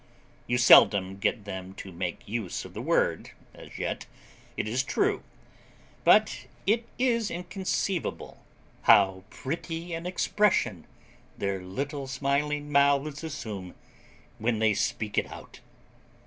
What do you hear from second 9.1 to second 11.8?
pretty an expression their